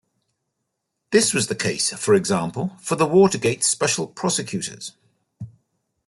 [1.11, 4.93] This was the case, for example, for the Watergate special prosecutors.